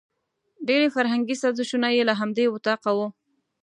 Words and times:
ډېري 0.67 0.87
فرهنګي 0.95 1.35
سازشونه 1.43 1.87
یې 1.95 2.03
له 2.09 2.13
همدې 2.19 2.45
وطاقه 2.49 2.91
وو. 2.97 3.07